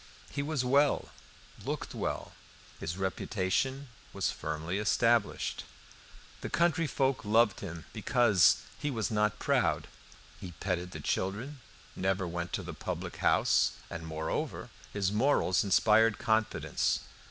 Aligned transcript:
He 0.31 0.41
was 0.41 0.65
well, 0.65 1.09
looked 1.63 1.93
well; 1.93 2.31
his 2.79 2.97
reputation 2.97 3.87
was 4.13 4.31
firmly 4.31 4.79
established. 4.79 5.63
The 6.41 6.49
country 6.49 6.87
folk 6.87 7.23
loved 7.23 7.59
him 7.59 7.85
because 7.93 8.61
he 8.79 8.89
was 8.89 9.11
not 9.11 9.37
proud. 9.37 9.87
He 10.39 10.53
petted 10.59 10.89
the 10.89 11.01
children, 11.01 11.59
never 11.95 12.27
went 12.27 12.51
to 12.53 12.63
the 12.63 12.73
public 12.73 13.17
house, 13.17 13.73
and, 13.91 14.07
moreover, 14.07 14.71
his 14.91 15.11
morals 15.11 15.63
inspired 15.63 16.17
confidence. 16.17 17.01